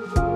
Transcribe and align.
Bye. 0.00 0.29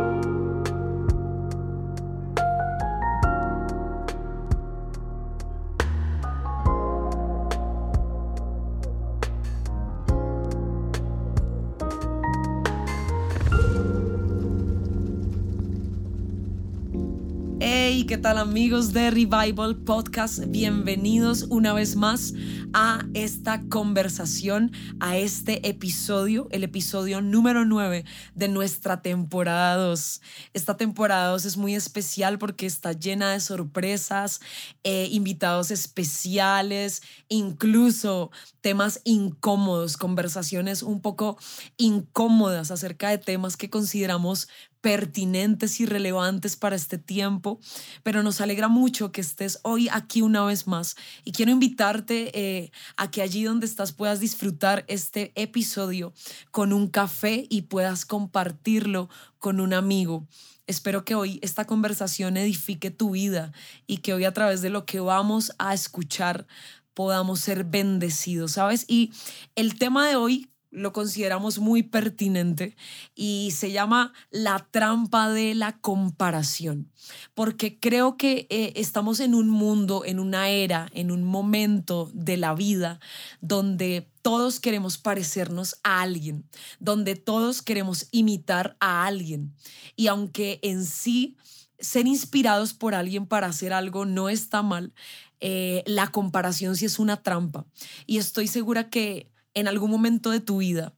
¿Qué 18.06 18.18
tal 18.18 18.36
amigos 18.36 18.92
de 18.92 19.10
Revival 19.10 19.76
Podcast? 19.76 20.40
Bienvenidos 20.48 21.46
una 21.48 21.72
vez 21.72 21.96
más 21.96 22.34
a 22.74 23.06
esta 23.14 23.62
conversación, 23.70 24.72
a 25.00 25.16
este 25.16 25.66
episodio, 25.66 26.46
el 26.50 26.64
episodio 26.64 27.22
número 27.22 27.64
9 27.64 28.04
de 28.34 28.48
nuestra 28.48 29.00
temporada 29.00 29.76
2. 29.76 30.20
Esta 30.52 30.76
temporada 30.76 31.28
2 31.28 31.46
es 31.46 31.56
muy 31.56 31.74
especial 31.74 32.38
porque 32.38 32.66
está 32.66 32.92
llena 32.92 33.30
de 33.30 33.40
sorpresas, 33.40 34.40
eh, 34.82 35.08
invitados 35.10 35.70
especiales, 35.70 37.02
incluso 37.28 38.30
temas 38.60 39.00
incómodos, 39.04 39.96
conversaciones 39.96 40.82
un 40.82 41.00
poco 41.00 41.38
incómodas 41.78 42.70
acerca 42.70 43.08
de 43.08 43.18
temas 43.18 43.56
que 43.56 43.70
consideramos 43.70 44.48
pertinentes 44.84 45.80
y 45.80 45.86
relevantes 45.86 46.56
para 46.56 46.76
este 46.76 46.98
tiempo, 46.98 47.58
pero 48.02 48.22
nos 48.22 48.42
alegra 48.42 48.68
mucho 48.68 49.12
que 49.12 49.22
estés 49.22 49.58
hoy 49.62 49.88
aquí 49.90 50.20
una 50.20 50.44
vez 50.44 50.66
más 50.66 50.94
y 51.24 51.32
quiero 51.32 51.52
invitarte 51.52 52.38
eh, 52.38 52.70
a 52.98 53.10
que 53.10 53.22
allí 53.22 53.44
donde 53.44 53.64
estás 53.64 53.92
puedas 53.92 54.20
disfrutar 54.20 54.84
este 54.86 55.32
episodio 55.36 56.12
con 56.50 56.74
un 56.74 56.88
café 56.88 57.46
y 57.48 57.62
puedas 57.62 58.04
compartirlo 58.04 59.08
con 59.38 59.58
un 59.58 59.72
amigo. 59.72 60.28
Espero 60.66 61.02
que 61.02 61.14
hoy 61.14 61.38
esta 61.40 61.64
conversación 61.64 62.36
edifique 62.36 62.90
tu 62.90 63.12
vida 63.12 63.52
y 63.86 63.98
que 63.98 64.12
hoy 64.12 64.26
a 64.26 64.34
través 64.34 64.60
de 64.60 64.68
lo 64.68 64.84
que 64.84 65.00
vamos 65.00 65.52
a 65.56 65.72
escuchar 65.72 66.46
podamos 66.92 67.40
ser 67.40 67.64
bendecidos, 67.64 68.52
¿sabes? 68.52 68.84
Y 68.86 69.12
el 69.56 69.78
tema 69.78 70.06
de 70.06 70.16
hoy 70.16 70.50
lo 70.74 70.92
consideramos 70.92 71.58
muy 71.58 71.82
pertinente 71.82 72.76
y 73.14 73.52
se 73.56 73.72
llama 73.72 74.12
la 74.30 74.66
trampa 74.70 75.30
de 75.30 75.54
la 75.54 75.78
comparación, 75.78 76.90
porque 77.34 77.78
creo 77.78 78.16
que 78.16 78.46
eh, 78.50 78.72
estamos 78.76 79.20
en 79.20 79.34
un 79.34 79.48
mundo, 79.48 80.04
en 80.04 80.18
una 80.18 80.48
era, 80.48 80.88
en 80.92 81.10
un 81.10 81.24
momento 81.24 82.10
de 82.12 82.36
la 82.36 82.54
vida 82.54 83.00
donde 83.40 84.10
todos 84.22 84.58
queremos 84.58 84.98
parecernos 84.98 85.76
a 85.84 86.02
alguien, 86.02 86.44
donde 86.80 87.14
todos 87.14 87.62
queremos 87.62 88.08
imitar 88.10 88.76
a 88.80 89.06
alguien. 89.06 89.54
Y 89.96 90.08
aunque 90.08 90.58
en 90.62 90.84
sí 90.84 91.36
ser 91.78 92.06
inspirados 92.06 92.72
por 92.72 92.94
alguien 92.94 93.26
para 93.26 93.48
hacer 93.48 93.72
algo 93.72 94.06
no 94.06 94.28
está 94.28 94.62
mal, 94.62 94.92
eh, 95.40 95.82
la 95.86 96.10
comparación 96.10 96.74
sí 96.76 96.86
es 96.86 96.98
una 96.98 97.22
trampa. 97.22 97.66
Y 98.06 98.16
estoy 98.16 98.48
segura 98.48 98.88
que 98.88 99.33
en 99.54 99.68
algún 99.68 99.90
momento 99.90 100.30
de 100.30 100.40
tu 100.40 100.58
vida 100.58 100.94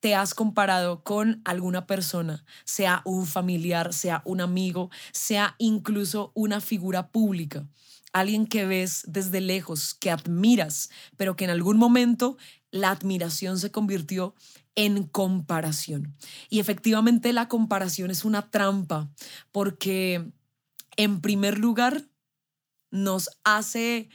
te 0.00 0.14
has 0.14 0.34
comparado 0.34 1.02
con 1.02 1.40
alguna 1.44 1.86
persona, 1.86 2.44
sea 2.64 3.02
un 3.04 3.26
familiar, 3.26 3.92
sea 3.92 4.22
un 4.24 4.40
amigo, 4.40 4.90
sea 5.12 5.56
incluso 5.58 6.32
una 6.34 6.60
figura 6.60 7.08
pública, 7.10 7.66
alguien 8.12 8.46
que 8.46 8.66
ves 8.66 9.02
desde 9.06 9.40
lejos, 9.40 9.94
que 9.94 10.10
admiras, 10.10 10.90
pero 11.16 11.34
que 11.34 11.44
en 11.44 11.50
algún 11.50 11.76
momento 11.76 12.36
la 12.70 12.90
admiración 12.90 13.58
se 13.58 13.70
convirtió 13.70 14.34
en 14.74 15.04
comparación. 15.04 16.14
Y 16.50 16.60
efectivamente 16.60 17.32
la 17.32 17.48
comparación 17.48 18.10
es 18.10 18.24
una 18.24 18.50
trampa 18.50 19.10
porque 19.50 20.30
en 20.96 21.20
primer 21.20 21.58
lugar 21.58 22.04
nos 22.90 23.30
hace 23.44 24.08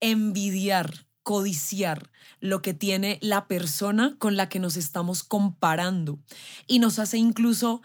envidiar 0.00 1.06
codiciar 1.24 2.10
lo 2.38 2.62
que 2.62 2.74
tiene 2.74 3.18
la 3.20 3.48
persona 3.48 4.14
con 4.18 4.36
la 4.36 4.48
que 4.48 4.60
nos 4.60 4.76
estamos 4.76 5.24
comparando 5.24 6.20
y 6.68 6.78
nos 6.78 7.00
hace 7.00 7.18
incluso 7.18 7.82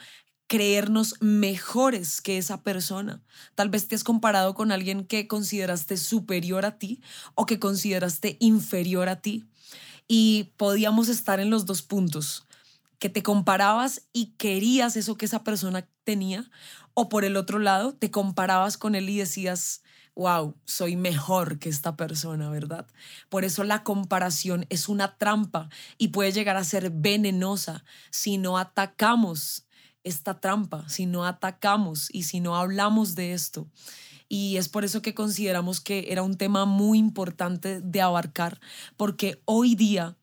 creernos 0.48 1.16
mejores 1.22 2.22
que 2.22 2.38
esa 2.38 2.64
persona. 2.64 3.24
Tal 3.56 3.70
vez 3.70 3.88
te 3.88 3.96
has 3.96 4.04
comparado 4.04 4.56
con 4.56 4.72
alguien 4.72 5.06
que 5.06 5.28
consideraste 5.28 5.96
superior 5.96 6.66
a 6.66 6.78
ti 6.78 7.02
o 7.36 7.46
que 7.46 7.60
consideraste 7.60 8.36
inferior 8.40 9.10
a 9.10 9.22
ti. 9.22 9.46
Y 10.08 10.52
podíamos 10.58 11.08
estar 11.08 11.40
en 11.40 11.52
los 11.52 11.68
dos 11.68 11.84
puntos, 11.84 12.48
que 12.98 13.10
te 13.10 13.22
comparabas 13.22 14.08
y 14.12 14.34
querías 14.38 14.98
eso 14.98 15.18
que 15.18 15.26
esa 15.26 15.44
persona 15.44 15.88
tenía, 16.04 16.50
o 16.96 17.10
por 17.10 17.24
el 17.24 17.38
otro 17.38 17.60
lado, 17.60 17.94
te 17.94 18.10
comparabas 18.10 18.78
con 18.78 18.96
él 18.96 19.08
y 19.08 19.20
decías, 19.20 19.84
wow, 20.20 20.54
soy 20.66 20.98
mejor 20.98 21.60
que 21.60 21.70
esta 21.70 21.96
persona, 21.96 22.50
¿verdad? 22.50 22.86
Por 23.30 23.46
eso 23.46 23.64
la 23.64 23.84
comparación 23.84 24.66
es 24.68 24.90
una 24.90 25.16
trampa 25.16 25.70
y 25.98 26.10
puede 26.10 26.34
llegar 26.34 26.58
a 26.58 26.66
ser 26.66 26.90
venenosa 26.90 27.86
si 28.10 28.38
no 28.38 28.58
atacamos 28.58 29.66
esta 30.04 30.42
trampa, 30.42 30.90
si 30.90 31.06
no 31.06 31.26
atacamos 31.26 32.10
y 32.14 32.24
si 32.24 32.42
no 32.42 32.58
hablamos 32.58 33.16
de 33.16 33.32
esto. 33.32 33.70
Y 34.28 34.58
es 34.58 34.68
por 34.68 34.84
eso 34.84 35.02
que 35.02 35.14
consideramos 35.14 35.80
que 35.80 36.12
era 36.12 36.22
un 36.22 36.36
tema 36.36 36.66
muy 36.66 36.98
importante 37.00 37.80
de 37.80 38.02
abarcar, 38.02 38.60
porque 38.98 39.42
hoy 39.46 39.76
día 39.76 40.18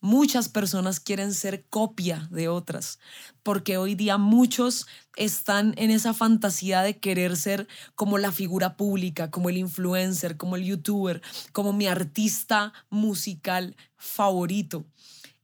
Muchas 0.00 0.48
personas 0.50 1.00
quieren 1.00 1.32
ser 1.32 1.64
copia 1.68 2.28
de 2.30 2.48
otras, 2.48 2.98
porque 3.42 3.78
hoy 3.78 3.94
día 3.94 4.18
muchos 4.18 4.86
están 5.16 5.74
en 5.78 5.90
esa 5.90 6.12
fantasía 6.12 6.82
de 6.82 6.98
querer 6.98 7.36
ser 7.36 7.66
como 7.94 8.18
la 8.18 8.30
figura 8.30 8.76
pública, 8.76 9.30
como 9.30 9.48
el 9.48 9.56
influencer, 9.56 10.36
como 10.36 10.56
el 10.56 10.64
youtuber, 10.64 11.22
como 11.52 11.72
mi 11.72 11.86
artista 11.86 12.74
musical 12.90 13.74
favorito. 13.96 14.84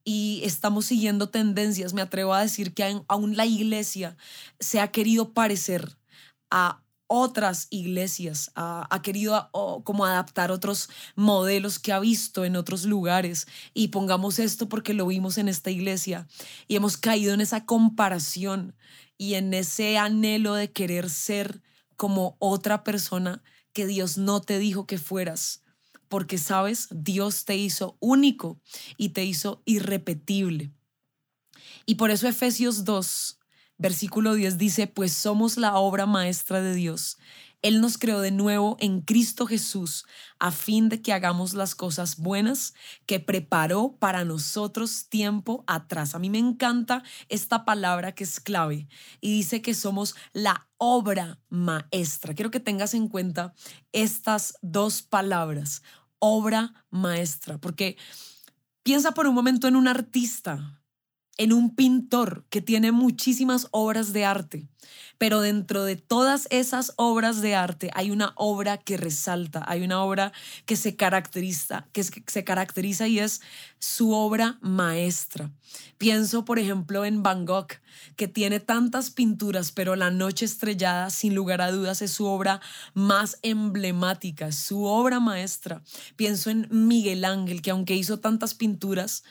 Y 0.05 0.43
estamos 0.45 0.85
siguiendo 0.85 1.31
tendencias. 1.31 1.95
Me 1.95 2.03
atrevo 2.03 2.35
a 2.35 2.43
decir 2.43 2.75
que 2.75 3.01
aún 3.09 3.37
la 3.37 3.47
iglesia 3.47 4.17
se 4.61 4.81
ha 4.81 4.91
querido 4.93 5.33
parecer 5.33 5.97
a 6.51 6.83
otras 7.15 7.67
iglesias, 7.69 8.51
ha, 8.55 8.89
querido 9.03 9.51
como 9.85 10.07
adaptar 10.07 10.51
otros 10.51 10.89
modelos 11.15 11.79
que 11.79 11.93
ha 11.93 12.01
visto 12.01 12.47
en 12.47 12.57
otros 12.57 12.87
lugares. 12.87 13.47
Y 13.75 13.89
pongamos 13.89 14.39
esto 14.39 14.67
porque 14.67 14.95
lo 14.95 15.07
vimos 15.07 15.37
en 15.37 15.49
esta 15.49 15.71
iglesia 15.71 16.27
y 16.69 16.77
hemos 16.77 16.97
caído 16.97 17.35
en 17.35 17.43
esa 17.43 17.67
comparación 17.67 18.75
y 19.19 19.35
en 19.35 19.53
ese 19.53 19.99
anhelo 19.99 20.55
de 20.55 20.73
querer 20.73 21.11
ser 21.11 21.61
como 21.97 22.35
otra 22.39 22.83
persona 22.83 23.43
que 23.75 23.87
Dios 23.87 24.17
no 24.17 24.41
te 24.41 24.59
dijo 24.59 24.87
que 24.87 24.97
fueras, 24.97 25.63
porque 26.09 26.39
sabes, 26.39 26.89
Dios 26.91 27.45
te 27.45 27.57
hizo 27.57 27.99
único 28.01 28.59
y 28.97 29.11
te 29.11 29.23
hizo 29.27 29.61
irrepetible. 29.67 30.73
Y 31.85 31.97
por 31.97 32.11
eso 32.11 32.27
Efesios 32.27 32.87
2 32.87 33.39
Versículo 33.83 34.35
10 34.35 34.59
dice, 34.59 34.87
pues 34.87 35.13
somos 35.13 35.57
la 35.57 35.75
obra 35.75 36.07
maestra 36.07 36.61
de 36.61 36.73
Dios. 36.73 37.19
Él 37.63 37.81
nos 37.81 37.99
creó 37.99 38.21
de 38.21 38.31
nuevo 38.31 38.77
en 38.79 39.01
Cristo 39.01 39.45
Jesús 39.45 40.07
a 40.39 40.53
fin 40.53 40.89
de 40.89 41.03
que 41.03 41.13
hagamos 41.13 41.53
las 41.53 41.75
cosas 41.75 42.17
buenas 42.17 42.75
que 43.07 43.19
preparó 43.19 43.97
para 43.99 44.25
nosotros 44.25 45.09
tiempo 45.09 45.65
atrás. 45.67 46.15
A 46.15 46.21
mí 46.21 46.31
me 46.31 46.39
encanta 46.39 47.03
esta 47.29 47.65
palabra 47.65 48.13
que 48.13 48.23
es 48.23 48.39
clave 48.39 48.87
y 49.21 49.33
dice 49.35 49.63
que 49.63 49.75
somos 49.75 50.15
la 50.33 50.69
obra 50.77 51.41
maestra. 51.49 52.35
Quiero 52.35 52.53
que 52.53 52.61
tengas 52.61 52.95
en 52.95 53.09
cuenta 53.09 53.53
estas 53.91 54.55
dos 54.63 55.03
palabras, 55.03 55.83
obra 56.21 56.87
maestra, 56.91 57.59
porque 57.59 57.97
piensa 58.85 59.11
por 59.11 59.27
un 59.27 59.35
momento 59.35 59.67
en 59.67 59.75
un 59.75 59.89
artista 59.89 60.82
en 61.43 61.53
un 61.53 61.75
pintor 61.75 62.45
que 62.51 62.61
tiene 62.61 62.93
muchísimas 62.93 63.67
obras 63.73 64.13
de 64.13 64.25
arte, 64.25 64.69
pero 65.19 65.41
dentro 65.41 65.83
de 65.83 65.97
todas 65.97 66.47
esas 66.51 66.93
obras 66.95 67.43
de 67.43 67.57
arte 67.57 67.91
hay 67.95 68.13
una 68.13 68.33
obra 68.37 68.79
que 68.79 68.97
resalta, 68.97 69.65
hay 69.67 69.83
una 69.83 70.05
obra 70.05 70.33
que 70.67 70.77
se 70.77 70.95
caracteriza, 70.95 71.89
que 71.91 72.05
se 72.05 72.45
caracteriza 72.45 73.09
y 73.09 73.19
es 73.19 73.41
su 73.81 74.13
obra 74.13 74.59
maestra. 74.61 75.51
Pienso, 75.99 76.45
por 76.45 76.61
ejemplo, 76.61 77.05
en 77.05 77.25
Van 77.25 77.45
Gogh, 77.45 77.73
que 78.15 78.29
tiene 78.29 78.61
tantas 78.61 79.11
pinturas, 79.11 79.73
pero 79.73 79.97
La 79.97 80.13
Noche 80.13 80.45
Estrellada, 80.45 81.11
sin 81.11 81.35
lugar 81.35 81.61
a 81.61 81.73
dudas, 81.73 82.03
es 82.03 82.13
su 82.13 82.27
obra 82.27 82.61
más 82.95 83.41
emblemática, 83.43 84.53
su 84.53 84.85
obra 84.85 85.19
maestra. 85.19 85.83
Pienso 86.15 86.51
en 86.51 86.69
Miguel 86.71 87.25
Ángel, 87.25 87.63
que 87.63 87.73
aunque 87.73 87.97
hizo 87.97 88.21
tantas 88.21 88.55
pinturas, 88.55 89.25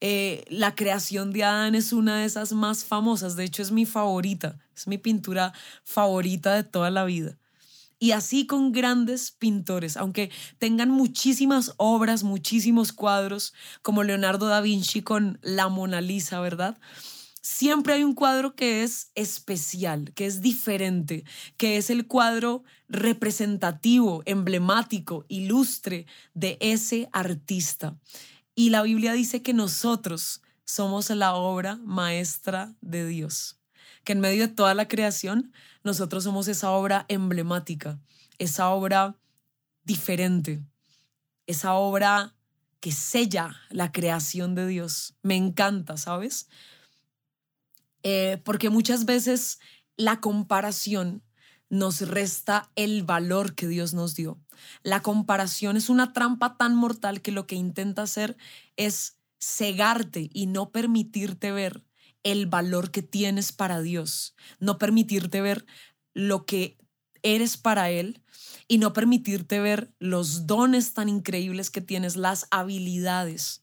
eh, 0.00 0.44
la 0.48 0.74
creación 0.74 1.32
de 1.32 1.44
Adán 1.44 1.74
es 1.74 1.92
una 1.92 2.18
de 2.18 2.24
esas 2.24 2.52
más 2.52 2.84
famosas, 2.84 3.36
de 3.36 3.44
hecho 3.44 3.62
es 3.62 3.70
mi 3.70 3.86
favorita, 3.86 4.58
es 4.74 4.86
mi 4.86 4.98
pintura 4.98 5.52
favorita 5.84 6.54
de 6.54 6.64
toda 6.64 6.90
la 6.90 7.04
vida. 7.04 7.36
Y 7.98 8.12
así 8.12 8.46
con 8.46 8.72
grandes 8.72 9.30
pintores, 9.30 9.98
aunque 9.98 10.30
tengan 10.58 10.90
muchísimas 10.90 11.74
obras, 11.76 12.22
muchísimos 12.22 12.92
cuadros, 12.92 13.52
como 13.82 14.02
Leonardo 14.02 14.46
da 14.46 14.62
Vinci 14.62 15.02
con 15.02 15.38
la 15.42 15.68
Mona 15.68 16.00
Lisa, 16.00 16.40
¿verdad? 16.40 16.78
siempre 17.42 17.94
hay 17.94 18.04
un 18.04 18.14
cuadro 18.14 18.54
que 18.54 18.82
es 18.82 19.10
especial, 19.14 20.12
que 20.14 20.26
es 20.26 20.40
diferente, 20.40 21.24
que 21.56 21.76
es 21.76 21.90
el 21.90 22.06
cuadro 22.06 22.64
representativo, 22.88 24.22
emblemático, 24.26 25.24
ilustre 25.28 26.06
de 26.34 26.58
ese 26.60 27.08
artista. 27.12 27.96
Y 28.60 28.68
la 28.68 28.82
Biblia 28.82 29.14
dice 29.14 29.40
que 29.40 29.54
nosotros 29.54 30.42
somos 30.66 31.08
la 31.08 31.34
obra 31.34 31.76
maestra 31.76 32.74
de 32.82 33.06
Dios, 33.06 33.58
que 34.04 34.12
en 34.12 34.20
medio 34.20 34.46
de 34.46 34.52
toda 34.52 34.74
la 34.74 34.86
creación 34.86 35.54
nosotros 35.82 36.24
somos 36.24 36.46
esa 36.46 36.70
obra 36.70 37.06
emblemática, 37.08 37.98
esa 38.36 38.68
obra 38.68 39.16
diferente, 39.84 40.62
esa 41.46 41.72
obra 41.72 42.36
que 42.80 42.92
sella 42.92 43.56
la 43.70 43.92
creación 43.92 44.54
de 44.54 44.66
Dios. 44.66 45.14
Me 45.22 45.36
encanta, 45.36 45.96
¿sabes? 45.96 46.50
Eh, 48.02 48.42
porque 48.44 48.68
muchas 48.68 49.06
veces 49.06 49.58
la 49.96 50.20
comparación 50.20 51.22
nos 51.70 52.02
resta 52.02 52.70
el 52.76 53.04
valor 53.04 53.54
que 53.54 53.68
Dios 53.68 53.94
nos 53.94 54.16
dio. 54.16 54.38
La 54.82 55.02
comparación 55.02 55.76
es 55.76 55.88
una 55.88 56.12
trampa 56.12 56.56
tan 56.56 56.74
mortal 56.74 57.22
que 57.22 57.32
lo 57.32 57.46
que 57.46 57.56
intenta 57.56 58.02
hacer 58.02 58.36
es 58.76 59.16
cegarte 59.38 60.30
y 60.32 60.46
no 60.46 60.70
permitirte 60.70 61.52
ver 61.52 61.84
el 62.22 62.46
valor 62.46 62.90
que 62.90 63.02
tienes 63.02 63.52
para 63.52 63.80
Dios, 63.80 64.34
no 64.58 64.78
permitirte 64.78 65.40
ver 65.40 65.64
lo 66.12 66.44
que 66.44 66.76
eres 67.22 67.56
para 67.56 67.90
Él 67.90 68.22
y 68.68 68.78
no 68.78 68.92
permitirte 68.92 69.60
ver 69.60 69.92
los 69.98 70.46
dones 70.46 70.94
tan 70.94 71.08
increíbles 71.08 71.70
que 71.70 71.80
tienes, 71.80 72.16
las 72.16 72.46
habilidades, 72.50 73.62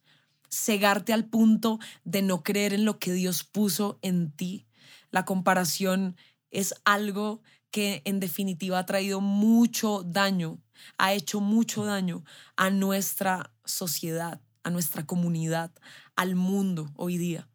cegarte 0.49 1.13
al 1.13 1.25
punto 1.25 1.79
de 2.03 2.21
no 2.21 2.43
creer 2.43 2.73
en 2.73 2.85
lo 2.85 2.99
que 2.99 3.13
Dios 3.13 3.43
puso 3.43 3.99
en 4.01 4.31
ti. 4.31 4.67
La 5.11 5.25
comparación 5.25 6.17
es 6.51 6.75
algo 6.85 7.41
que 7.71 8.01
en 8.05 8.19
definitiva 8.19 8.79
ha 8.79 8.85
traído 8.85 9.21
mucho 9.21 10.03
daño, 10.03 10.59
ha 10.97 11.13
hecho 11.13 11.39
mucho 11.39 11.85
daño 11.85 12.23
a 12.55 12.69
nuestra 12.69 13.51
sociedad, 13.65 14.41
a 14.63 14.69
nuestra 14.69 15.05
comunidad, 15.05 15.71
al 16.15 16.35
mundo 16.35 16.91
hoy 16.95 17.17
día. 17.17 17.47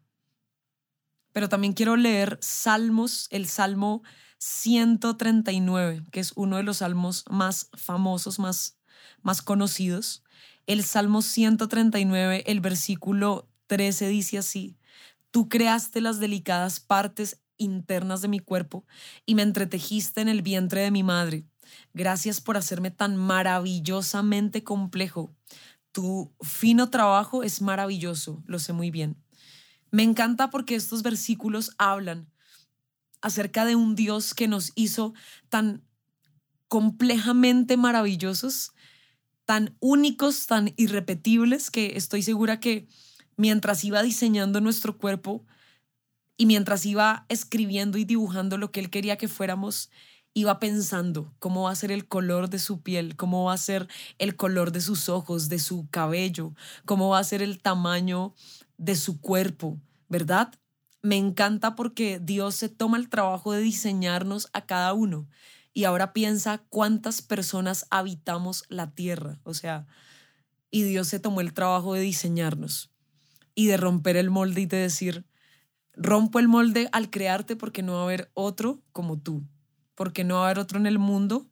Pero 1.33 1.49
también 1.49 1.73
quiero 1.73 1.97
leer 1.97 2.39
Salmos, 2.41 3.27
el 3.31 3.47
Salmo 3.49 4.03
139, 4.39 6.03
que 6.11 6.21
es 6.21 6.33
uno 6.35 6.57
de 6.57 6.63
los 6.63 6.79
salmos 6.79 7.25
más 7.31 7.71
famosos, 7.75 8.39
más, 8.39 8.77
más 9.23 9.41
conocidos. 9.41 10.23
El 10.67 10.85
Salmo 10.85 11.23
139, 11.23 12.45
el 12.47 12.61
versículo 12.61 13.49
13 13.69 14.09
dice 14.09 14.39
así, 14.39 14.77
Tú 15.31 15.49
creaste 15.49 16.01
las 16.01 16.21
delicadas 16.21 16.81
partes 16.81 17.41
internas 17.57 18.21
de 18.21 18.29
mi 18.29 18.39
cuerpo 18.39 18.85
y 19.25 19.35
me 19.35 19.43
entretejiste 19.43 20.21
en 20.21 20.29
el 20.29 20.43
vientre 20.43 20.83
de 20.83 20.91
mi 20.91 21.03
madre. 21.03 21.47
Gracias 21.95 22.41
por 22.41 22.57
hacerme 22.57 22.91
tan 22.91 23.17
maravillosamente 23.17 24.65
complejo. 24.65 25.35
Tu 25.93 26.33
fino 26.41 26.91
trabajo 26.91 27.43
es 27.43 27.61
maravilloso, 27.61 28.43
lo 28.47 28.59
sé 28.59 28.73
muy 28.73 28.91
bien. 28.91 29.17
Me 29.91 30.03
encanta 30.03 30.51
porque 30.51 30.75
estos 30.75 31.03
versículos 31.03 31.73
hablan 31.77 32.31
acerca 33.21 33.65
de 33.65 33.77
un 33.77 33.95
Dios 33.95 34.35
que 34.35 34.49
nos 34.49 34.73
hizo 34.75 35.15
tan 35.49 35.85
complejamente 36.69 37.77
maravillosos, 37.77 38.73
tan 39.45 39.77
únicos, 39.81 40.47
tan 40.47 40.73
irrepetibles, 40.77 41.71
que 41.71 41.97
estoy 41.97 42.23
segura 42.23 42.61
que 42.61 42.89
mientras 43.37 43.85
iba 43.85 44.03
diseñando 44.03 44.61
nuestro 44.61 44.97
cuerpo 44.97 45.45
y 46.39 46.47
mientras 46.47 46.87
iba 46.87 47.27
escribiendo 47.29 47.99
y 47.99 48.05
dibujando 48.05 48.57
lo 48.57 48.73
que 48.73 48.81
él 48.81 48.91
quería 48.91 49.19
que 49.19 49.29
fuéramos, 49.29 49.91
iba 50.35 50.59
pensando 50.59 51.35
cómo 51.39 51.65
va 51.65 51.73
a 51.73 51.77
ser 51.77 51.93
el 51.93 52.07
color 52.07 52.49
de 52.49 52.59
su 52.59 52.83
piel, 52.83 53.17
cómo 53.17 53.45
va 53.45 53.53
a 53.53 53.59
ser 53.59 53.89
el 54.19 54.37
color 54.37 54.73
de 54.73 54.81
sus 54.81 55.09
ojos, 55.09 55.49
de 55.49 55.59
su 55.59 55.89
cabello, 55.91 56.55
cómo 56.85 57.11
va 57.11 57.19
a 57.19 57.25
ser 57.25 57.43
el 57.43 57.61
tamaño 57.61 58.35
de 58.79 58.97
su 58.97 59.21
cuerpo, 59.21 59.79
¿verdad? 60.09 60.53
me 61.03 61.17
encanta 61.17 61.75
porque 61.75 62.21
Dios 62.23 62.55
se 62.55 62.69
toma 62.69 62.97
el 62.97 63.09
trabajo 63.09 63.53
de 63.53 63.61
diseñarnos 63.61 64.49
a 64.53 64.65
cada 64.67 64.95
uno 64.95 65.29
y 65.75 65.85
ahora 65.85 66.13
piensa 66.13 66.59
cuántas 66.69 67.23
personas 67.23 67.87
habitamos 67.91 68.65
la 68.69 68.93
tierra, 68.93 69.41
o 69.43 69.53
sea, 69.53 69.87
y 70.71 70.83
Dios 70.83 71.09
se 71.09 71.19
tomó 71.19 71.41
el 71.41 71.53
trabajo 71.53 71.95
de 71.95 72.01
diseñarnos 72.01 72.91
y 73.55 73.67
de 73.67 73.77
romper 73.77 74.17
el 74.17 74.31
molde 74.31 74.63
y 74.63 74.67
de 74.67 74.77
decir, 74.77 75.27
rompo 75.95 76.39
el 76.39 76.49
molde 76.49 76.89
al 76.93 77.11
crearte 77.11 77.57
porque 77.57 77.83
no 77.83 77.95
va 77.95 78.01
a 78.01 78.05
haber 78.05 78.31
otro 78.35 78.83
como 78.93 79.19
tú, 79.19 79.45
porque 79.95 80.25
no 80.25 80.37
va 80.37 80.43
a 80.43 80.45
haber 80.47 80.59
otro 80.59 80.79
en 80.79 80.87
el 80.87 80.99
mundo 80.99 81.49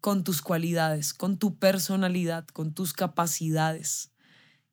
con 0.00 0.24
tus 0.24 0.42
cualidades, 0.42 1.14
con 1.14 1.38
tu 1.38 1.58
personalidad, 1.58 2.46
con 2.48 2.74
tus 2.74 2.92
capacidades. 2.92 4.12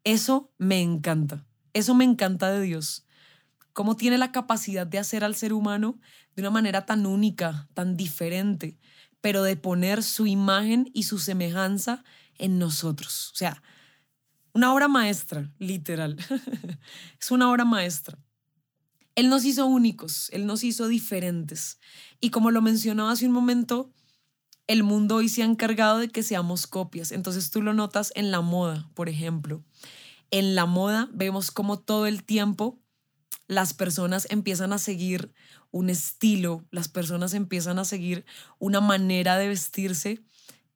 Eso 0.03 0.51
me 0.57 0.81
encanta, 0.81 1.45
eso 1.73 1.93
me 1.93 2.05
encanta 2.05 2.51
de 2.51 2.61
Dios 2.61 3.05
cómo 3.79 3.95
tiene 3.95 4.17
la 4.17 4.33
capacidad 4.33 4.85
de 4.85 4.99
hacer 4.99 5.23
al 5.23 5.35
ser 5.35 5.53
humano 5.53 6.01
de 6.35 6.41
una 6.41 6.49
manera 6.49 6.85
tan 6.85 7.05
única, 7.05 7.69
tan 7.73 7.95
diferente, 7.95 8.77
pero 9.21 9.41
de 9.41 9.55
poner 9.55 10.03
su 10.03 10.27
imagen 10.27 10.91
y 10.93 11.03
su 11.03 11.17
semejanza 11.17 12.03
en 12.35 12.59
nosotros. 12.59 13.31
O 13.31 13.35
sea, 13.35 13.63
una 14.53 14.73
obra 14.73 14.89
maestra, 14.89 15.49
literal. 15.59 16.17
es 17.21 17.31
una 17.31 17.49
obra 17.49 17.63
maestra. 17.63 18.17
Él 19.15 19.29
nos 19.29 19.45
hizo 19.45 19.65
únicos, 19.65 20.29
Él 20.31 20.45
nos 20.45 20.63
hizo 20.63 20.87
diferentes. 20.87 21.79
Y 22.19 22.29
como 22.29 22.51
lo 22.51 22.61
mencionaba 22.61 23.11
hace 23.11 23.25
un 23.25 23.31
momento, 23.33 23.91
el 24.67 24.83
mundo 24.83 25.15
hoy 25.15 25.29
se 25.29 25.41
ha 25.41 25.45
encargado 25.45 25.97
de 25.97 26.09
que 26.09 26.23
seamos 26.23 26.67
copias. 26.67 27.11
Entonces 27.11 27.49
tú 27.51 27.61
lo 27.61 27.73
notas 27.73 28.11
en 28.15 28.31
la 28.31 28.41
moda, 28.41 28.89
por 28.93 29.09
ejemplo. 29.09 29.63
En 30.31 30.55
la 30.55 30.65
moda 30.65 31.09
vemos 31.11 31.51
como 31.51 31.79
todo 31.79 32.05
el 32.05 32.23
tiempo 32.23 32.79
las 33.49 33.73
personas 33.73 34.27
empiezan 34.29 34.73
a 34.73 34.77
seguir 34.77 35.33
un 35.71 35.89
estilo, 35.89 36.67
las 36.69 36.87
personas 36.87 37.33
empiezan 37.33 37.79
a 37.79 37.83
seguir 37.83 38.23
una 38.59 38.79
manera 38.79 39.39
de 39.39 39.47
vestirse 39.47 40.23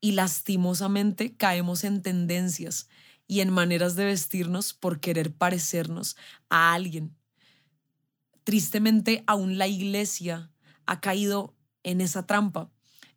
y 0.02 0.14
lastimosamente 0.14 1.38
caemos 1.38 1.84
en 1.84 2.02
tendencias 2.02 2.90
y 3.28 3.42
en 3.42 3.52
maneras 3.52 3.96
de 3.96 4.06
vestirnos 4.06 4.74
por 4.74 5.00
querer 5.00 5.36
parecernos 5.36 6.18
a 6.50 6.74
alguien. 6.74 7.16
Tristemente, 8.44 9.24
aún 9.28 9.58
la 9.58 9.68
iglesia 9.68 10.52
ha 10.86 11.00
caído 11.00 11.56
en 11.84 12.02
esa 12.02 12.26
trampa. 12.26 12.70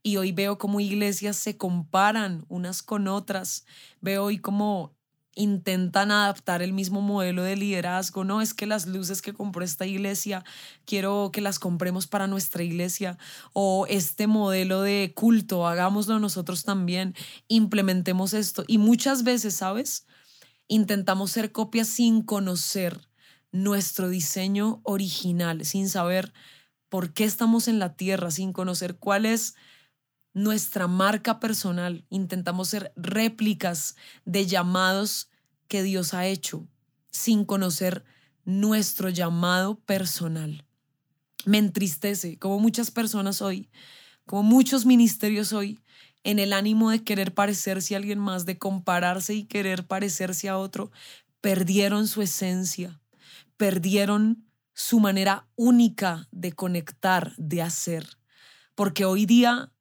Y 0.02 0.18
hoy 0.18 0.30
veo 0.32 0.56
cómo 0.58 0.80
iglesias 0.80 1.36
se 1.36 1.56
comparan 1.56 2.44
unas 2.48 2.82
con 2.82 3.08
otras. 3.08 3.64
Veo 4.00 4.24
hoy 4.24 4.38
cómo 4.38 4.96
intentan 5.36 6.10
adaptar 6.10 6.62
el 6.62 6.72
mismo 6.72 7.02
modelo 7.02 7.42
de 7.42 7.56
liderazgo, 7.56 8.24
no 8.24 8.40
es 8.40 8.54
que 8.54 8.66
las 8.66 8.86
luces 8.86 9.20
que 9.20 9.34
compró 9.34 9.62
esta 9.62 9.86
iglesia, 9.86 10.42
quiero 10.86 11.30
que 11.32 11.42
las 11.42 11.58
compremos 11.58 12.06
para 12.06 12.26
nuestra 12.26 12.62
iglesia, 12.62 13.18
o 13.52 13.86
este 13.88 14.26
modelo 14.26 14.80
de 14.80 15.12
culto, 15.14 15.66
hagámoslo 15.66 16.18
nosotros 16.18 16.64
también, 16.64 17.14
implementemos 17.48 18.32
esto. 18.32 18.64
Y 18.66 18.78
muchas 18.78 19.22
veces, 19.24 19.54
¿sabes? 19.54 20.06
Intentamos 20.68 21.30
ser 21.32 21.52
copias 21.52 21.86
sin 21.86 22.22
conocer 22.22 23.06
nuestro 23.62 24.08
diseño 24.08 24.80
original, 24.84 25.64
sin 25.64 25.88
saber 25.88 26.32
por 26.88 27.12
qué 27.12 27.24
estamos 27.24 27.68
en 27.68 27.78
la 27.78 27.94
tierra, 27.96 28.30
sin 28.30 28.52
conocer 28.52 28.96
cuál 28.96 29.26
es 29.26 29.54
nuestra 30.32 30.86
marca 30.86 31.40
personal, 31.40 32.04
intentamos 32.10 32.68
ser 32.68 32.92
réplicas 32.96 33.96
de 34.24 34.46
llamados 34.46 35.30
que 35.68 35.82
Dios 35.82 36.14
ha 36.14 36.26
hecho 36.26 36.68
sin 37.10 37.44
conocer 37.44 38.04
nuestro 38.44 39.08
llamado 39.08 39.80
personal. 39.80 40.64
Me 41.46 41.58
entristece 41.58 42.38
como 42.38 42.58
muchas 42.58 42.90
personas 42.90 43.40
hoy, 43.40 43.70
como 44.26 44.42
muchos 44.42 44.84
ministerios 44.84 45.52
hoy, 45.52 45.80
en 46.22 46.38
el 46.38 46.52
ánimo 46.52 46.90
de 46.90 47.02
querer 47.02 47.32
parecerse 47.32 47.94
a 47.94 47.98
alguien 47.98 48.18
más, 48.18 48.44
de 48.44 48.58
compararse 48.58 49.34
y 49.34 49.44
querer 49.44 49.86
parecerse 49.86 50.48
a 50.48 50.58
otro, 50.58 50.90
perdieron 51.40 52.08
su 52.08 52.20
esencia, 52.20 53.00
perdieron 53.56 54.46
su 54.74 55.00
manera 55.00 55.48
única 55.56 56.28
de 56.30 56.52
conectar, 56.52 57.34
de 57.36 57.62
hacer. 57.62 58.18
Porque 58.74 59.04
hoy 59.04 59.24
día 59.24 59.72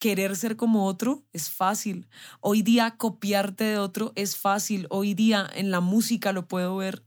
querer 0.00 0.34
ser 0.34 0.56
como 0.56 0.86
otro 0.86 1.24
es 1.32 1.50
fácil. 1.50 2.08
Hoy 2.40 2.62
día 2.62 2.96
copiarte 2.96 3.64
de 3.64 3.78
otro 3.78 4.12
es 4.16 4.36
fácil. 4.36 4.86
Hoy 4.90 5.14
día 5.14 5.48
en 5.54 5.70
la 5.70 5.80
música 5.80 6.32
lo 6.32 6.48
puedo 6.48 6.76
ver. 6.76 7.04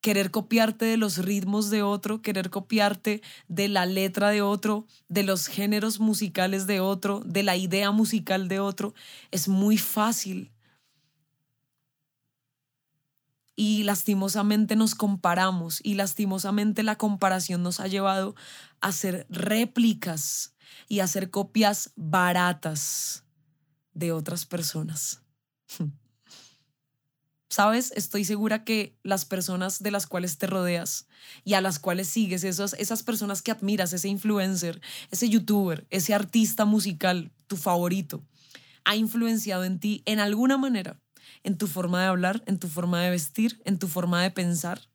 Querer 0.00 0.30
copiarte 0.30 0.86
de 0.86 0.96
los 0.96 1.18
ritmos 1.18 1.68
de 1.68 1.82
otro, 1.82 2.22
querer 2.22 2.48
copiarte 2.48 3.20
de 3.48 3.68
la 3.68 3.84
letra 3.84 4.30
de 4.30 4.40
otro, 4.40 4.86
de 5.08 5.24
los 5.24 5.46
géneros 5.46 6.00
musicales 6.00 6.66
de 6.66 6.80
otro, 6.80 7.20
de 7.26 7.42
la 7.42 7.56
idea 7.56 7.90
musical 7.90 8.48
de 8.48 8.60
otro, 8.60 8.94
es 9.30 9.46
muy 9.46 9.76
fácil. 9.76 10.52
Y 13.60 13.82
lastimosamente 13.82 14.74
nos 14.74 14.94
comparamos 14.94 15.80
y 15.84 15.92
lastimosamente 15.92 16.82
la 16.82 16.96
comparación 16.96 17.62
nos 17.62 17.78
ha 17.78 17.88
llevado 17.88 18.34
a 18.80 18.86
hacer 18.88 19.26
réplicas 19.28 20.54
y 20.88 21.00
a 21.00 21.04
hacer 21.04 21.28
copias 21.28 21.92
baratas 21.94 23.26
de 23.92 24.12
otras 24.12 24.46
personas. 24.46 25.20
¿Sabes? 27.50 27.92
Estoy 27.94 28.24
segura 28.24 28.64
que 28.64 28.96
las 29.02 29.26
personas 29.26 29.82
de 29.82 29.90
las 29.90 30.06
cuales 30.06 30.38
te 30.38 30.46
rodeas 30.46 31.06
y 31.44 31.52
a 31.52 31.60
las 31.60 31.78
cuales 31.78 32.08
sigues, 32.08 32.44
esos, 32.44 32.72
esas 32.72 33.02
personas 33.02 33.42
que 33.42 33.50
admiras, 33.50 33.92
ese 33.92 34.08
influencer, 34.08 34.80
ese 35.10 35.28
youtuber, 35.28 35.86
ese 35.90 36.14
artista 36.14 36.64
musical, 36.64 37.30
tu 37.46 37.58
favorito, 37.58 38.24
ha 38.86 38.96
influenciado 38.96 39.64
en 39.64 39.80
ti 39.80 40.02
en 40.06 40.18
alguna 40.18 40.56
manera, 40.56 40.98
en 41.42 41.58
tu 41.58 41.66
forma 41.66 42.00
de 42.00 42.08
hablar, 42.08 42.42
en 42.46 42.58
tu 42.58 42.68
forma 42.68 43.02
de 43.02 43.10
vestir, 43.10 43.60
en 43.64 43.78
tu 43.78 43.88
forma 43.88 44.22
de 44.22 44.30
pensar, 44.30 44.88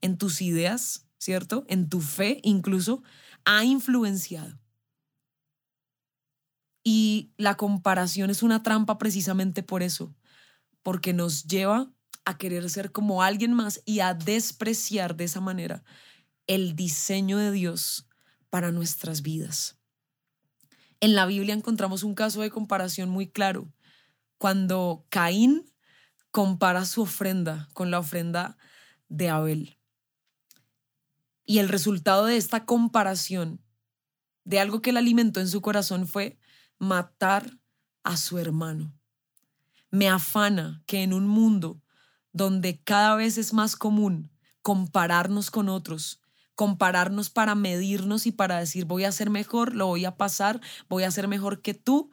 en 0.00 0.18
tus 0.18 0.40
ideas, 0.40 1.06
¿cierto? 1.18 1.64
En 1.68 1.88
tu 1.88 2.00
fe 2.00 2.40
incluso, 2.42 3.02
ha 3.44 3.64
influenciado. 3.64 4.58
Y 6.82 7.32
la 7.36 7.56
comparación 7.56 8.30
es 8.30 8.42
una 8.42 8.62
trampa 8.62 8.98
precisamente 8.98 9.62
por 9.62 9.82
eso, 9.82 10.14
porque 10.82 11.12
nos 11.12 11.44
lleva 11.44 11.92
a 12.24 12.38
querer 12.38 12.68
ser 12.70 12.92
como 12.92 13.22
alguien 13.22 13.52
más 13.52 13.82
y 13.84 14.00
a 14.00 14.14
despreciar 14.14 15.16
de 15.16 15.24
esa 15.24 15.40
manera 15.40 15.84
el 16.46 16.74
diseño 16.74 17.38
de 17.38 17.52
Dios 17.52 18.08
para 18.48 18.72
nuestras 18.72 19.22
vidas. 19.22 19.78
En 21.00 21.14
la 21.14 21.26
Biblia 21.26 21.54
encontramos 21.54 22.02
un 22.02 22.14
caso 22.14 22.40
de 22.40 22.50
comparación 22.50 23.08
muy 23.08 23.26
claro, 23.26 23.72
cuando 24.38 25.06
Caín 25.10 25.69
compara 26.30 26.84
su 26.84 27.02
ofrenda 27.02 27.68
con 27.72 27.90
la 27.90 27.98
ofrenda 27.98 28.56
de 29.08 29.28
Abel. 29.28 29.78
Y 31.44 31.58
el 31.58 31.68
resultado 31.68 32.26
de 32.26 32.36
esta 32.36 32.64
comparación, 32.64 33.60
de 34.44 34.60
algo 34.60 34.80
que 34.80 34.90
él 34.90 34.96
alimentó 34.96 35.40
en 35.40 35.48
su 35.48 35.60
corazón, 35.60 36.06
fue 36.06 36.38
matar 36.78 37.58
a 38.04 38.16
su 38.16 38.38
hermano. 38.38 38.92
Me 39.90 40.08
afana 40.08 40.82
que 40.86 41.02
en 41.02 41.12
un 41.12 41.26
mundo 41.26 41.82
donde 42.32 42.80
cada 42.80 43.16
vez 43.16 43.38
es 43.38 43.52
más 43.52 43.76
común 43.76 44.30
compararnos 44.62 45.50
con 45.50 45.68
otros, 45.68 46.20
compararnos 46.54 47.30
para 47.30 47.54
medirnos 47.54 48.26
y 48.26 48.32
para 48.32 48.58
decir 48.58 48.84
voy 48.84 49.04
a 49.04 49.12
ser 49.12 49.30
mejor, 49.30 49.74
lo 49.74 49.86
voy 49.86 50.04
a 50.04 50.16
pasar, 50.16 50.60
voy 50.88 51.02
a 51.02 51.10
ser 51.10 51.26
mejor 51.26 51.62
que 51.62 51.74
tú, 51.74 52.10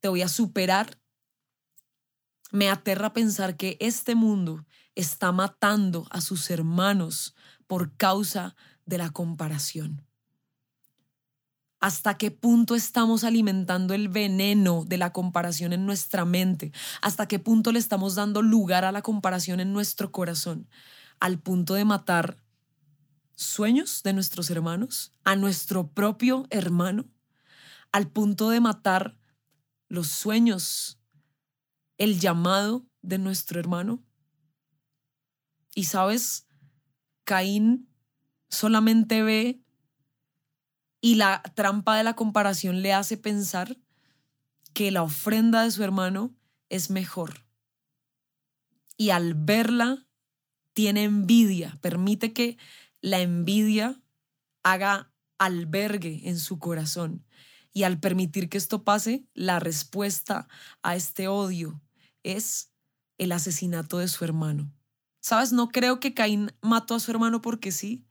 te 0.00 0.08
voy 0.08 0.22
a 0.22 0.28
superar. 0.28 0.99
Me 2.52 2.68
aterra 2.68 3.12
pensar 3.12 3.56
que 3.56 3.76
este 3.80 4.14
mundo 4.14 4.66
está 4.94 5.32
matando 5.32 6.06
a 6.10 6.20
sus 6.20 6.50
hermanos 6.50 7.34
por 7.66 7.96
causa 7.96 8.56
de 8.86 8.98
la 8.98 9.10
comparación. 9.10 10.04
Hasta 11.80 12.18
qué 12.18 12.30
punto 12.30 12.74
estamos 12.74 13.24
alimentando 13.24 13.94
el 13.94 14.08
veneno 14.08 14.84
de 14.84 14.98
la 14.98 15.12
comparación 15.12 15.72
en 15.72 15.86
nuestra 15.86 16.26
mente, 16.26 16.72
hasta 17.00 17.26
qué 17.26 17.38
punto 17.38 17.72
le 17.72 17.78
estamos 17.78 18.16
dando 18.16 18.42
lugar 18.42 18.84
a 18.84 18.92
la 18.92 19.00
comparación 19.00 19.60
en 19.60 19.72
nuestro 19.72 20.12
corazón, 20.12 20.68
al 21.20 21.38
punto 21.38 21.72
de 21.72 21.86
matar 21.86 22.36
sueños 23.34 24.02
de 24.02 24.12
nuestros 24.12 24.50
hermanos, 24.50 25.14
a 25.24 25.36
nuestro 25.36 25.88
propio 25.88 26.46
hermano, 26.50 27.06
al 27.92 28.08
punto 28.08 28.50
de 28.50 28.60
matar 28.60 29.16
los 29.88 30.08
sueños, 30.08 30.99
el 32.00 32.18
llamado 32.18 32.86
de 33.02 33.18
nuestro 33.18 33.60
hermano. 33.60 34.02
Y 35.74 35.84
sabes, 35.84 36.48
Caín 37.24 37.90
solamente 38.48 39.22
ve 39.22 39.60
y 41.02 41.16
la 41.16 41.42
trampa 41.54 41.98
de 41.98 42.04
la 42.04 42.16
comparación 42.16 42.80
le 42.80 42.94
hace 42.94 43.18
pensar 43.18 43.76
que 44.72 44.90
la 44.90 45.02
ofrenda 45.02 45.62
de 45.62 45.70
su 45.70 45.84
hermano 45.84 46.34
es 46.70 46.88
mejor. 46.88 47.44
Y 48.96 49.10
al 49.10 49.34
verla, 49.34 50.06
tiene 50.72 51.04
envidia, 51.04 51.76
permite 51.82 52.32
que 52.32 52.56
la 53.02 53.20
envidia 53.20 54.00
haga 54.62 55.12
albergue 55.36 56.22
en 56.30 56.38
su 56.38 56.58
corazón. 56.58 57.26
Y 57.74 57.82
al 57.82 58.00
permitir 58.00 58.48
que 58.48 58.56
esto 58.56 58.84
pase, 58.84 59.26
la 59.34 59.60
respuesta 59.60 60.48
a 60.82 60.96
este 60.96 61.28
odio 61.28 61.82
es 62.22 62.72
el 63.18 63.32
asesinato 63.32 63.98
de 63.98 64.08
su 64.08 64.24
hermano. 64.24 64.72
¿Sabes? 65.20 65.52
No 65.52 65.68
creo 65.68 66.00
que 66.00 66.14
Caín 66.14 66.52
mató 66.62 66.94
a 66.94 67.00
su 67.00 67.10
hermano 67.10 67.42
porque 67.42 67.72
sí 67.72 68.06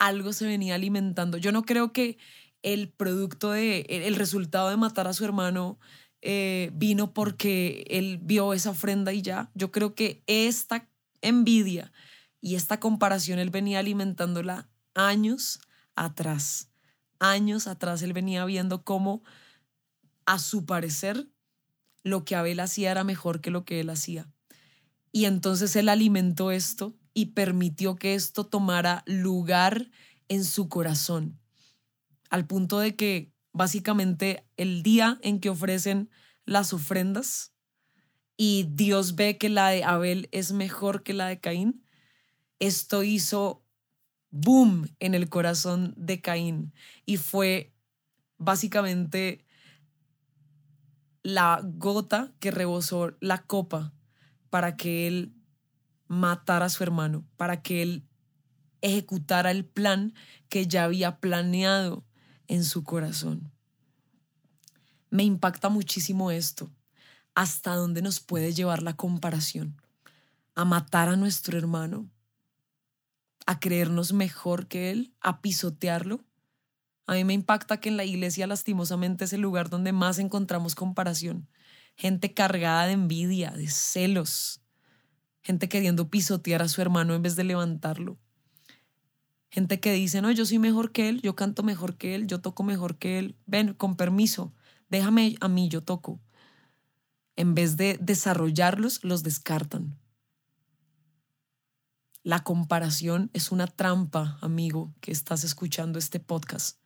algo 0.00 0.32
se 0.32 0.46
venía 0.46 0.74
alimentando. 0.74 1.36
Yo 1.38 1.52
no 1.52 1.62
creo 1.62 1.92
que 1.92 2.18
el 2.62 2.88
producto 2.88 3.52
de, 3.52 3.86
el 3.88 4.16
resultado 4.16 4.70
de 4.70 4.76
matar 4.76 5.06
a 5.06 5.12
su 5.12 5.24
hermano 5.24 5.78
eh, 6.22 6.70
vino 6.74 7.14
porque 7.14 7.84
él 7.88 8.18
vio 8.22 8.52
esa 8.52 8.70
ofrenda 8.70 9.12
y 9.12 9.22
ya. 9.22 9.50
Yo 9.54 9.70
creo 9.70 9.94
que 9.94 10.24
esta 10.26 10.88
envidia 11.20 11.92
y 12.40 12.54
esta 12.54 12.80
comparación 12.80 13.38
él 13.38 13.50
venía 13.50 13.78
alimentándola 13.78 14.68
años 14.94 15.60
atrás. 15.94 16.70
Años 17.18 17.66
atrás 17.66 18.02
él 18.02 18.14
venía 18.14 18.44
viendo 18.46 18.82
cómo, 18.84 19.22
a 20.24 20.38
su 20.38 20.64
parecer, 20.64 21.28
lo 22.02 22.24
que 22.24 22.36
Abel 22.36 22.60
hacía 22.60 22.90
era 22.90 23.04
mejor 23.04 23.40
que 23.40 23.50
lo 23.50 23.64
que 23.64 23.80
él 23.80 23.90
hacía. 23.90 24.28
Y 25.12 25.24
entonces 25.24 25.74
él 25.76 25.88
alimentó 25.88 26.50
esto 26.50 26.96
y 27.14 27.26
permitió 27.26 27.96
que 27.96 28.14
esto 28.14 28.46
tomara 28.46 29.02
lugar 29.06 29.90
en 30.28 30.44
su 30.44 30.68
corazón, 30.68 31.40
al 32.30 32.46
punto 32.46 32.78
de 32.78 32.94
que 32.94 33.32
básicamente 33.52 34.46
el 34.56 34.82
día 34.82 35.18
en 35.22 35.40
que 35.40 35.50
ofrecen 35.50 36.08
las 36.44 36.72
ofrendas 36.72 37.52
y 38.36 38.68
Dios 38.70 39.16
ve 39.16 39.38
que 39.38 39.48
la 39.48 39.70
de 39.70 39.84
Abel 39.84 40.28
es 40.32 40.52
mejor 40.52 41.02
que 41.02 41.12
la 41.12 41.26
de 41.26 41.40
Caín, 41.40 41.84
esto 42.60 43.02
hizo 43.02 43.64
boom 44.30 44.88
en 45.00 45.14
el 45.14 45.28
corazón 45.28 45.94
de 45.96 46.20
Caín 46.20 46.72
y 47.04 47.16
fue 47.16 47.74
básicamente 48.38 49.44
la 51.22 51.60
gota 51.62 52.32
que 52.40 52.50
rebosó 52.50 53.16
la 53.20 53.42
copa 53.42 53.92
para 54.48 54.76
que 54.76 55.06
él 55.06 55.34
matar 56.08 56.62
a 56.62 56.68
su 56.68 56.82
hermano, 56.82 57.24
para 57.36 57.62
que 57.62 57.82
él 57.82 58.04
ejecutara 58.80 59.50
el 59.50 59.64
plan 59.64 60.14
que 60.48 60.66
ya 60.66 60.84
había 60.84 61.20
planeado 61.20 62.04
en 62.48 62.64
su 62.64 62.82
corazón. 62.82 63.52
Me 65.10 65.22
impacta 65.22 65.68
muchísimo 65.68 66.30
esto, 66.30 66.70
hasta 67.34 67.74
dónde 67.74 68.02
nos 68.02 68.20
puede 68.20 68.52
llevar 68.52 68.82
la 68.82 68.96
comparación, 68.96 69.80
a 70.54 70.64
matar 70.64 71.08
a 71.08 71.16
nuestro 71.16 71.58
hermano, 71.58 72.10
a 73.46 73.60
creernos 73.60 74.12
mejor 74.12 74.66
que 74.66 74.90
él, 74.90 75.14
a 75.20 75.40
pisotearlo. 75.40 76.24
A 77.10 77.14
mí 77.14 77.24
me 77.24 77.34
impacta 77.34 77.80
que 77.80 77.88
en 77.88 77.96
la 77.96 78.04
iglesia 78.04 78.46
lastimosamente 78.46 79.24
es 79.24 79.32
el 79.32 79.40
lugar 79.40 79.68
donde 79.68 79.90
más 79.90 80.20
encontramos 80.20 80.76
comparación. 80.76 81.48
Gente 81.96 82.34
cargada 82.34 82.86
de 82.86 82.92
envidia, 82.92 83.50
de 83.50 83.66
celos, 83.66 84.62
gente 85.42 85.68
queriendo 85.68 86.08
pisotear 86.08 86.62
a 86.62 86.68
su 86.68 86.80
hermano 86.80 87.12
en 87.12 87.22
vez 87.22 87.34
de 87.34 87.42
levantarlo. 87.42 88.20
Gente 89.50 89.80
que 89.80 89.92
dice, 89.92 90.22
no, 90.22 90.30
yo 90.30 90.46
soy 90.46 90.60
mejor 90.60 90.92
que 90.92 91.08
él, 91.08 91.20
yo 91.20 91.34
canto 91.34 91.64
mejor 91.64 91.96
que 91.96 92.14
él, 92.14 92.28
yo 92.28 92.40
toco 92.40 92.62
mejor 92.62 92.96
que 92.96 93.18
él. 93.18 93.36
Ven, 93.44 93.74
con 93.74 93.96
permiso, 93.96 94.54
déjame 94.88 95.34
a 95.40 95.48
mí, 95.48 95.68
yo 95.68 95.82
toco. 95.82 96.20
En 97.34 97.56
vez 97.56 97.76
de 97.76 97.98
desarrollarlos, 98.00 99.02
los 99.02 99.24
descartan. 99.24 99.98
La 102.22 102.44
comparación 102.44 103.30
es 103.32 103.50
una 103.50 103.66
trampa, 103.66 104.38
amigo, 104.42 104.94
que 105.00 105.10
estás 105.10 105.42
escuchando 105.42 105.98
este 105.98 106.20
podcast. 106.20 106.78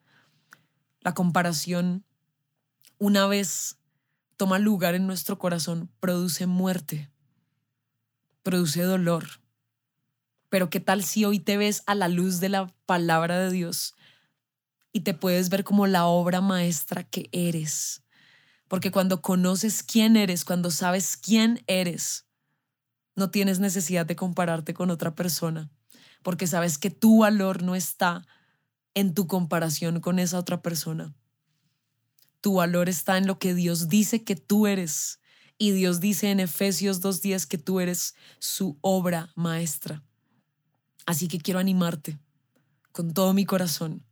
La 1.04 1.14
comparación, 1.14 2.04
una 2.98 3.28
vez 3.28 3.78
toma 4.36 4.58
lugar 4.58 4.96
en 4.96 5.06
nuestro 5.06 5.38
corazón, 5.38 5.88
produce 6.00 6.46
muerte 6.46 7.14
produce 8.44 8.82
dolor. 8.82 9.40
Pero 10.50 10.70
¿qué 10.70 10.78
tal 10.78 11.02
si 11.02 11.24
hoy 11.24 11.40
te 11.40 11.56
ves 11.56 11.82
a 11.86 11.96
la 11.96 12.06
luz 12.06 12.38
de 12.38 12.50
la 12.50 12.72
palabra 12.86 13.40
de 13.40 13.50
Dios 13.50 13.96
y 14.92 15.00
te 15.00 15.14
puedes 15.14 15.48
ver 15.48 15.64
como 15.64 15.88
la 15.88 16.06
obra 16.06 16.40
maestra 16.40 17.02
que 17.02 17.28
eres? 17.32 18.04
Porque 18.68 18.92
cuando 18.92 19.20
conoces 19.20 19.82
quién 19.82 20.16
eres, 20.16 20.44
cuando 20.44 20.70
sabes 20.70 21.16
quién 21.16 21.64
eres, 21.66 22.26
no 23.16 23.30
tienes 23.30 23.58
necesidad 23.58 24.06
de 24.06 24.16
compararte 24.16 24.74
con 24.74 24.90
otra 24.90 25.14
persona, 25.14 25.70
porque 26.22 26.46
sabes 26.46 26.78
que 26.78 26.90
tu 26.90 27.20
valor 27.20 27.62
no 27.62 27.74
está 27.74 28.26
en 28.94 29.14
tu 29.14 29.26
comparación 29.26 30.00
con 30.00 30.18
esa 30.18 30.38
otra 30.38 30.62
persona. 30.62 31.14
Tu 32.40 32.54
valor 32.54 32.88
está 32.88 33.16
en 33.18 33.26
lo 33.26 33.38
que 33.38 33.54
Dios 33.54 33.88
dice 33.88 34.22
que 34.22 34.36
tú 34.36 34.66
eres 34.66 35.18
Y 35.56 35.70
Dios 35.70 36.00
dice 36.00 36.30
en 36.30 36.40
Efesios 36.40 37.00
2.10 37.00 37.46
que 37.46 37.58
tú 37.58 37.78
eres 37.78 38.16
su 38.40 38.76
obra 38.80 39.30
maestra. 39.36 40.02
Así 41.06 41.28
que 41.28 41.38
quiero 41.38 41.60
animarte 41.60 42.18
con 42.92 43.14
todo 43.14 43.34
mi 43.34 43.44
corazón 43.44 44.04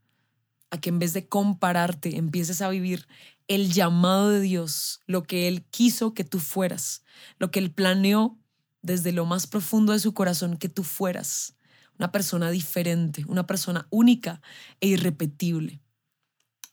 a 0.71 0.81
que 0.81 0.89
en 0.89 0.99
vez 0.99 1.13
de 1.13 1.29
compararte 1.29 2.17
empieces 2.17 2.63
a 2.63 2.69
vivir 2.69 3.07
el 3.49 3.73
llamado 3.73 4.31
de 4.31 4.41
Dios, 4.41 5.01
lo 5.07 5.25
que 5.25 5.47
Él 5.49 5.65
quiso 5.65 6.15
que 6.15 6.25
tú 6.25 6.39
fueras, 6.39 7.03
lo 7.39 7.51
que 7.51 7.59
Él 7.59 7.71
planeó 7.71 8.39
desde 8.81 9.13
lo 9.13 9.27
más 9.27 9.47
profundo 9.47 9.93
de 9.93 9.99
su 9.99 10.15
corazón 10.15 10.57
que 10.57 10.69
tú 10.69 10.85
fueras, 10.85 11.55
una 12.03 12.11
persona 12.11 12.51
diferente, 12.51 13.25
una 13.29 13.47
persona 13.47 13.87
única 13.91 14.43
e 14.81 14.89
irrepetible. 14.89 15.81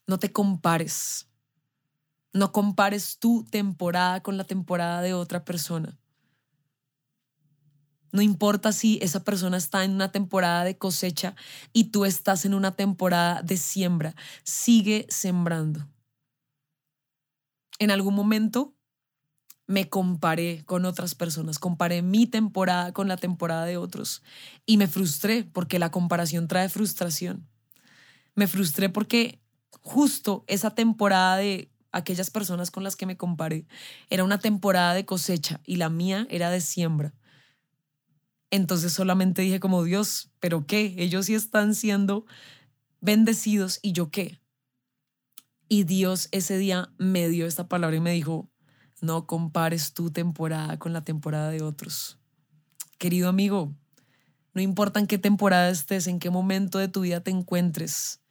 No 0.08 0.18
te 0.18 0.32
compares. 0.32 1.28
No 2.34 2.52
compares 2.52 3.20
tu 3.20 3.44
temporada 3.44 4.24
con 4.24 4.38
la 4.38 4.44
temporada 4.44 5.04
de 5.04 5.14
otra 5.14 5.46
persona. 5.46 6.00
No 8.12 8.24
importa 8.24 8.72
si 8.72 8.98
esa 9.04 9.24
persona 9.24 9.58
está 9.58 9.84
en 9.84 9.92
una 9.92 10.12
temporada 10.12 10.64
de 10.64 10.80
cosecha 10.80 11.36
y 11.74 11.92
tú 11.92 12.06
estás 12.06 12.44
en 12.46 12.56
una 12.56 12.76
temporada 12.76 13.44
de 13.44 13.58
siembra. 13.58 14.16
Sigue 14.44 15.06
sembrando. 15.10 15.88
En 17.78 17.92
algún 17.92 18.16
momento 18.16 18.74
me 19.70 19.88
comparé 19.88 20.64
con 20.66 20.84
otras 20.86 21.14
personas, 21.14 21.60
comparé 21.60 22.02
mi 22.02 22.26
temporada 22.26 22.92
con 22.92 23.08
la 23.08 23.18
temporada 23.18 23.66
de 23.66 23.78
otros 23.78 24.24
y 24.66 24.78
me 24.78 24.88
frustré 24.88 25.44
porque 25.44 25.78
la 25.78 25.92
comparación 25.92 26.48
trae 26.48 26.70
frustración. 26.70 27.48
Me 28.34 28.48
frustré 28.48 28.90
porque 28.90 29.40
justo 29.82 30.44
esa 30.48 30.74
temporada 30.74 31.38
de 31.38 31.70
aquellas 31.92 32.32
personas 32.32 32.72
con 32.72 32.84
las 32.84 32.96
que 32.96 33.06
me 33.06 33.16
comparé 33.16 33.68
era 34.10 34.24
una 34.24 34.40
temporada 34.40 34.96
de 34.96 35.06
cosecha 35.06 35.62
y 35.64 35.76
la 35.76 35.90
mía 35.90 36.26
era 36.32 36.50
de 36.50 36.62
siembra. 36.62 37.14
Entonces 38.50 38.92
solamente 38.92 39.44
dije 39.44 39.60
como 39.60 39.84
Dios, 39.84 40.32
pero 40.40 40.66
¿qué? 40.66 40.96
Ellos 40.98 41.28
sí 41.28 41.36
están 41.36 41.76
siendo 41.76 42.26
bendecidos 43.02 43.78
y 43.84 43.92
yo 43.92 44.10
qué. 44.10 44.42
Y 45.68 45.84
Dios 45.84 46.28
ese 46.32 46.58
día 46.58 46.92
me 46.98 47.30
dio 47.30 47.46
esta 47.46 47.68
palabra 47.68 47.96
y 47.98 48.00
me 48.00 48.14
dijo, 48.14 48.50
no 49.02 49.28
compares 49.28 49.94
tu 49.94 50.12
temporada 50.12 50.78
con 50.80 50.94
la 50.94 51.04
temporada 51.04 51.50
de 51.50 51.62
otros. 51.62 52.18
Querido 52.98 53.30
amigo, 53.30 53.74
no 54.54 54.62
importa 54.62 55.00
en 55.00 55.08
qué 55.08 55.18
temporada 55.18 55.70
estés, 55.70 56.08
en 56.08 56.20
qué 56.20 56.30
momento 56.30 56.80
de 56.80 56.88
tu 56.88 57.02
vida 57.02 57.22
te 57.22 57.32
encuentres, 57.32 58.22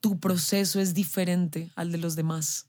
tu 0.00 0.18
proceso 0.18 0.80
es 0.80 0.94
diferente 0.94 1.72
al 1.76 1.92
de 1.92 1.98
los 1.98 2.16
demás. 2.16 2.68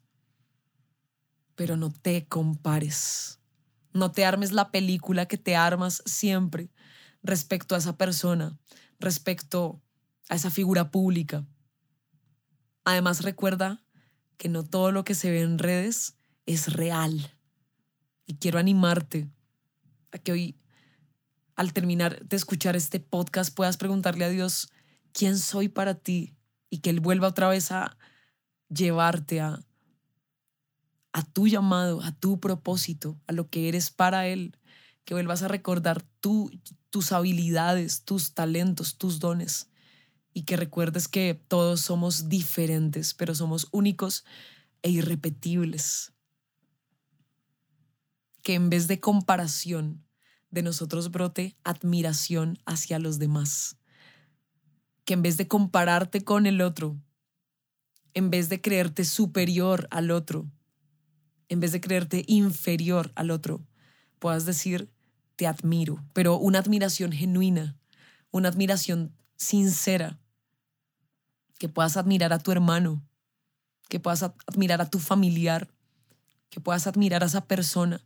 Pero 1.56 1.78
no 1.78 1.92
te 1.92 2.26
compares. 2.28 3.40
No 3.94 4.12
te 4.12 4.26
armes 4.26 4.52
la 4.52 4.72
película 4.72 5.28
que 5.28 5.38
te 5.38 5.56
armas 5.56 6.02
siempre 6.06 6.72
respecto 7.24 7.76
a 7.76 7.78
esa 7.78 7.98
persona, 7.98 8.58
respecto 9.00 9.82
a 10.30 10.36
esa 10.36 10.50
figura 10.50 10.92
pública. 10.92 11.46
Además 12.84 13.22
recuerda 13.22 13.84
que 14.38 14.50
no 14.50 14.64
todo 14.64 14.92
lo 14.92 15.04
que 15.04 15.14
se 15.14 15.30
ve 15.30 15.42
en 15.42 15.60
redes 15.60 16.18
es 16.46 16.74
real. 16.74 17.36
Y 18.26 18.36
quiero 18.36 18.60
animarte 18.60 19.30
a 20.12 20.18
que 20.18 20.32
hoy, 20.32 20.60
al 21.56 21.74
terminar 21.74 22.24
de 22.26 22.36
escuchar 22.36 22.76
este 22.76 23.00
podcast, 23.00 23.54
puedas 23.54 23.78
preguntarle 23.78 24.26
a 24.26 24.30
Dios, 24.30 24.70
¿quién 25.14 25.38
soy 25.38 25.70
para 25.70 25.96
ti? 25.96 26.36
Y 26.70 26.80
que 26.80 26.90
Él 26.90 27.00
vuelva 27.00 27.28
otra 27.28 27.50
vez 27.50 27.72
a 27.72 27.98
llevarte 28.70 29.42
a 29.42 29.60
a 31.14 31.24
tu 31.24 31.48
llamado, 31.48 32.02
a 32.02 32.12
tu 32.12 32.40
propósito, 32.40 33.20
a 33.28 33.34
lo 33.34 33.50
que 33.50 33.68
eres 33.68 33.90
para 33.90 34.28
Él, 34.28 34.58
que 35.04 35.14
vuelvas 35.14 35.44
a 35.44 35.48
recordar 35.48 36.04
tus 36.20 37.12
habilidades, 37.12 38.04
tus 38.04 38.34
talentos, 38.34 38.98
tus 38.98 39.20
dones 39.20 39.70
y 40.34 40.44
que 40.44 40.56
recuerdes 40.56 41.08
que 41.08 41.42
todos 41.48 41.82
somos 41.82 42.30
diferentes, 42.30 43.14
pero 43.14 43.36
somos 43.36 43.68
únicos 43.72 44.24
e 44.82 44.90
irrepetibles. 44.90 46.14
Que 48.42 48.56
en 48.56 48.70
vez 48.70 48.88
de 48.88 49.00
comparación 49.00 50.04
de 50.52 50.62
nosotros 50.62 51.12
brote 51.12 51.56
admiración 51.64 52.60
hacia 52.66 53.00
los 53.00 53.18
demás. 53.18 53.78
Que 55.06 55.14
en 55.14 55.22
vez 55.22 55.38
de 55.38 55.48
compararte 55.48 56.24
con 56.24 56.46
el 56.46 56.62
otro, 56.62 56.98
en 58.14 58.30
vez 58.30 58.50
de 58.50 58.62
creerte 58.62 59.06
superior 59.06 59.88
al 59.92 60.12
otro, 60.12 60.52
en 61.50 61.60
vez 61.60 61.72
de 61.72 61.82
creerte 61.82 62.24
inferior 62.28 63.12
al 63.16 63.32
otro, 63.32 63.66
puedas 64.20 64.46
decir, 64.46 64.92
te 65.36 65.48
admiro, 65.48 66.04
pero 66.14 66.38
una 66.38 66.60
admiración 66.60 67.12
genuina, 67.12 67.78
una 68.30 68.50
admiración 68.50 69.16
sincera, 69.36 70.20
que 71.58 71.70
puedas 71.70 71.98
admirar 71.98 72.34
a 72.34 72.40
tu 72.40 72.52
hermano, 72.52 73.04
que 73.88 74.00
puedas 74.00 74.24
admirar 74.24 74.82
a 74.82 74.90
tu 74.90 75.00
familiar, 75.00 75.70
que 76.50 76.60
puedas 76.60 76.88
admirar 76.88 77.24
a 77.24 77.28
esa 77.28 77.46
persona 77.46 78.06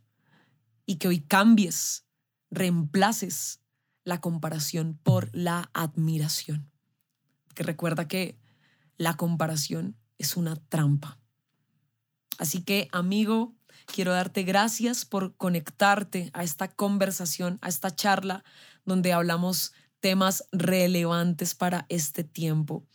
y 0.86 0.96
que 0.96 1.08
hoy 1.08 1.20
cambies, 1.20 2.06
reemplaces 2.50 3.60
la 4.04 4.20
comparación 4.20 4.98
por 5.02 5.28
la 5.34 5.68
admiración. 5.74 6.70
Que 7.54 7.64
recuerda 7.64 8.06
que 8.08 8.38
la 8.96 9.16
comparación 9.16 9.96
es 10.16 10.36
una 10.36 10.56
trampa. 10.56 11.18
Así 12.38 12.62
que, 12.62 12.88
amigo, 12.92 13.54
quiero 13.86 14.12
darte 14.12 14.44
gracias 14.44 15.04
por 15.04 15.36
conectarte 15.36 16.30
a 16.32 16.44
esta 16.44 16.68
conversación, 16.68 17.58
a 17.62 17.68
esta 17.68 17.94
charla 17.94 18.44
donde 18.84 19.12
hablamos 19.12 19.72
temas 20.00 20.44
relevantes 20.52 21.54
para 21.54 21.86
este 21.88 22.22
tiempo. 22.22 22.86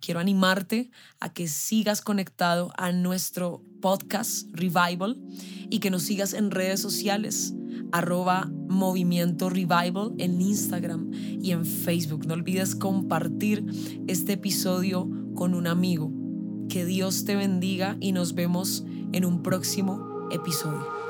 Quiero 0.00 0.20
animarte 0.20 0.90
a 1.20 1.32
que 1.32 1.46
sigas 1.46 2.00
conectado 2.00 2.72
a 2.76 2.92
nuestro 2.92 3.62
podcast 3.80 4.48
Revival 4.52 5.20
y 5.68 5.78
que 5.78 5.90
nos 5.90 6.02
sigas 6.02 6.32
en 6.32 6.50
redes 6.50 6.80
sociales, 6.80 7.54
arroba 7.92 8.50
movimiento 8.68 9.50
revival 9.50 10.12
en 10.18 10.40
Instagram 10.40 11.10
y 11.12 11.52
en 11.52 11.64
Facebook. 11.64 12.26
No 12.26 12.34
olvides 12.34 12.74
compartir 12.74 13.64
este 14.08 14.34
episodio 14.34 15.08
con 15.34 15.54
un 15.54 15.66
amigo. 15.66 16.12
Que 16.68 16.84
Dios 16.84 17.24
te 17.24 17.36
bendiga 17.36 17.96
y 18.00 18.12
nos 18.12 18.34
vemos 18.34 18.84
en 19.12 19.24
un 19.24 19.42
próximo 19.42 20.28
episodio. 20.30 21.09